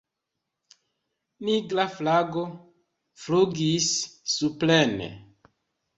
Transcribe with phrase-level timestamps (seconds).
[1.49, 2.45] Nigra flago
[3.25, 3.87] flugis
[4.35, 4.95] supren.